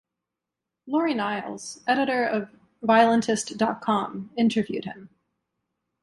Laurie 0.87 1.13
Niles, 1.13 1.83
editor 1.85 2.23
of 2.25 2.49
Violentist 2.81 3.55
dot 3.55 3.81
com, 3.81 4.31
interviewed 4.35 4.85
him. 4.85 5.11